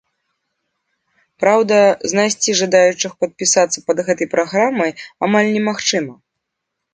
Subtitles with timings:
[1.43, 1.77] Праўда,
[2.13, 4.91] знайсці жадаючых падпісацца пад гэтай праграмай
[5.29, 6.13] амаль немагчыма.